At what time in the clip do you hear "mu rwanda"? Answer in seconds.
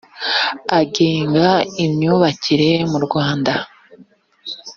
2.91-3.53